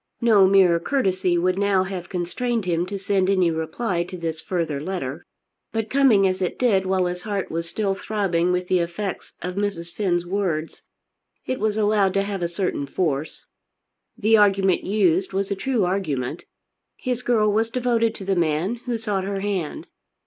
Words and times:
No 0.19 0.47
mere 0.47 0.79
courtesy 0.79 1.37
would 1.37 1.59
now 1.59 1.83
have 1.83 2.09
constrained 2.09 2.65
him 2.65 2.87
to 2.87 2.97
send 2.97 3.29
any 3.29 3.51
reply 3.51 4.03
to 4.05 4.17
this 4.17 4.41
further 4.41 4.81
letter. 4.81 5.23
But 5.71 5.91
coming 5.91 6.25
as 6.25 6.41
it 6.41 6.57
did 6.57 6.87
while 6.87 7.05
his 7.05 7.21
heart 7.21 7.51
was 7.51 7.69
still 7.69 7.93
throbbing 7.93 8.51
with 8.51 8.67
the 8.67 8.79
effects 8.79 9.35
of 9.43 9.53
Mrs. 9.57 9.93
Finn's 9.93 10.25
words, 10.25 10.81
it 11.45 11.59
was 11.59 11.77
allowed 11.77 12.15
to 12.15 12.23
have 12.23 12.41
a 12.41 12.47
certain 12.47 12.87
force. 12.87 13.45
The 14.17 14.37
argument 14.37 14.83
used 14.83 15.33
was 15.33 15.51
a 15.51 15.55
true 15.55 15.85
argument. 15.85 16.45
His 16.97 17.21
girl 17.21 17.51
was 17.53 17.69
devoted 17.69 18.15
to 18.15 18.25
the 18.25 18.35
man 18.35 18.77
who 18.87 18.97
sought 18.97 19.25
her 19.25 19.41
hand. 19.41 19.85